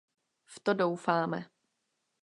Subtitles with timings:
[0.45, 1.45] V to doufáme.